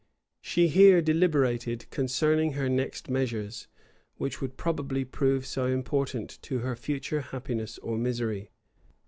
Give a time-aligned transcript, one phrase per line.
[0.41, 3.67] She here deliberated concerning her next measures,
[4.15, 8.49] which would probably prove so important to her future happiness or misery.